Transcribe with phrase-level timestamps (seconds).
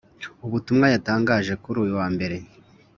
[0.45, 2.35] ubutumwa yatangaje kuri uyu wa Mbere,